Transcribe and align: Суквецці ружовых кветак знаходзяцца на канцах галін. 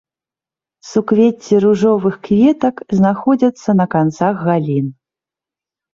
Суквецці 0.91 1.59
ружовых 1.65 2.17
кветак 2.27 2.75
знаходзяцца 3.03 3.69
на 3.83 3.91
канцах 3.95 4.33
галін. 4.49 4.87